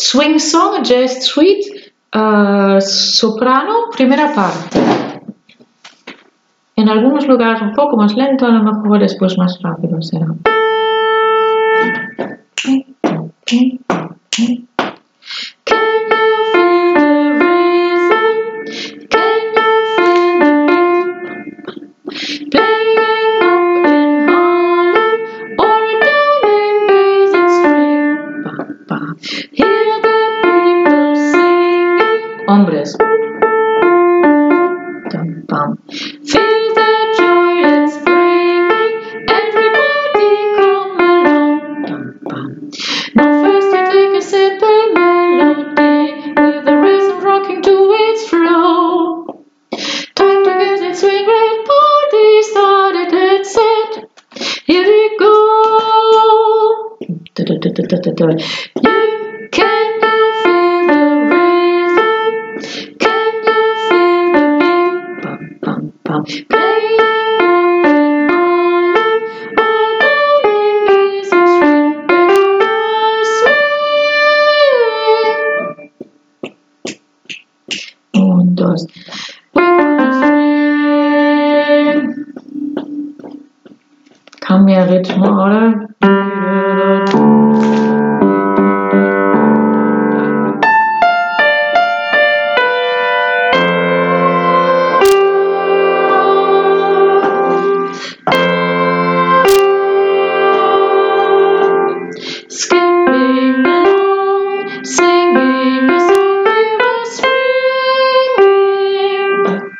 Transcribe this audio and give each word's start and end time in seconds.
Swing 0.00 0.38
Song, 0.38 0.82
Jazz 0.82 1.26
Suite, 1.26 1.92
uh, 2.14 2.80
soprano, 2.80 3.90
primera 3.94 4.32
parte. 4.34 4.80
En 6.74 6.88
algunos 6.88 7.26
lugares 7.26 7.60
un 7.60 7.74
poco 7.74 7.98
más 7.98 8.16
lento, 8.16 8.46
a 8.46 8.48
lo 8.50 8.62
mejor 8.62 8.98
después 8.98 9.36
más 9.36 9.60
rápido 9.60 10.00
será. 10.00 10.26
Hombres. 32.50 32.90
Dum, 35.10 35.28
bum. 35.46 35.78
Feel 35.86 36.64
the 36.78 36.90
joy. 37.16 37.52
Everybody 39.38 40.30
come 40.56 40.94
along. 40.98 41.82
Dum, 41.86 42.04
bum. 42.24 42.48
Now 43.14 43.30
first 43.44 43.70
you 43.76 43.82
take 43.92 44.14
a 44.18 44.20
simple 44.20 44.82
melody 44.94 46.02
with 46.26 46.64
the 46.64 46.74
rhythm 46.76 47.18
rocking 47.22 47.62
to 47.62 47.74
its 48.08 48.22
flow. 48.28 49.46
Time 50.16 50.42
to 50.42 50.52
get 50.60 50.82
it 50.90 50.96
swing 50.96 51.26
with 51.30 51.58
party 51.70 52.26
started 52.50 53.12
and 53.14 53.46
set. 53.46 53.92
Here 54.66 54.88
we 54.88 55.18
go. 55.20 55.34
You 58.82 58.99
Nachbarn. 66.10 66.24
Und 78.12 78.56
das. 78.56 78.86
Kam 84.40 84.64
mehr 84.64 84.90
Rhythmus, 84.90 85.28
oder? 85.28 85.88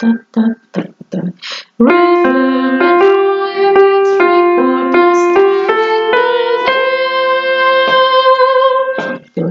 Swinging. 0.01 0.19
Da, 0.33 0.43
da, 0.43 0.55
da, 0.73 0.83
da, 0.83 1.21
da. 1.21 1.33
Rhythm 1.79 2.83
and 2.83 3.01
rhyme, 3.01 3.77
it's 3.77 4.11
three-quarter 4.17 5.15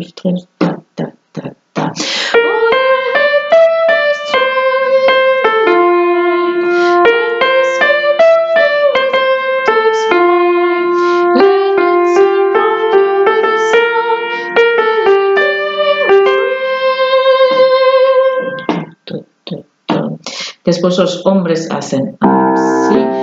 standing 0.03 0.47
there. 0.58 0.58
que 20.69 20.75
esposos 20.75 21.21
hombres 21.25 21.67
hacen. 21.71 22.17
Sí. 22.89 23.19